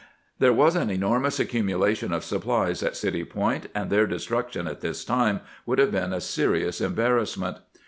[0.39, 5.05] There was an enormous accumulation of supplies at City Point, and their destruction at this
[5.05, 7.57] time would have been a serious embarrassment.